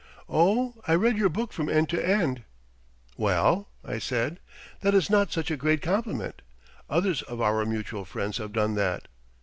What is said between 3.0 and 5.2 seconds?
"Well," I said, "that is